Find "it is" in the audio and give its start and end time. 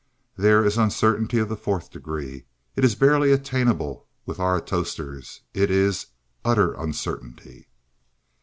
2.75-2.95, 5.53-6.07